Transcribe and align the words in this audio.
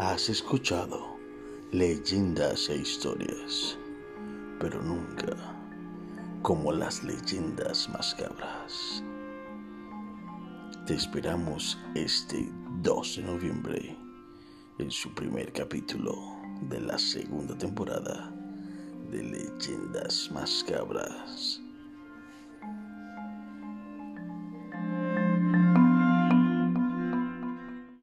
Has 0.00 0.28
escuchado 0.28 1.20
leyendas 1.70 2.68
e 2.68 2.78
historias, 2.78 3.78
pero 4.58 4.82
nunca 4.82 5.36
como 6.42 6.72
las 6.72 7.04
leyendas 7.04 7.88
macabras. 7.90 9.04
Te 10.84 10.94
esperamos 10.94 11.78
este 11.94 12.50
2 12.82 13.16
de 13.18 13.22
noviembre 13.22 13.96
en 14.80 14.90
su 14.90 15.14
primer 15.14 15.52
capítulo 15.52 16.12
de 16.62 16.80
la 16.80 16.98
segunda 16.98 17.56
temporada 17.56 18.34
de 19.12 19.22
Leyendas 19.22 20.28
Macabras. 20.32 21.63